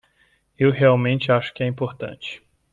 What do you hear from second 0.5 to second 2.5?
Eu realmente acho que é importante.